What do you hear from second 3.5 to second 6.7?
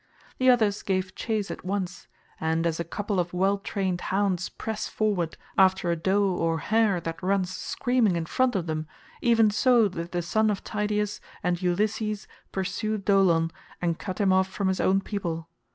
trained hounds press forward after a doe or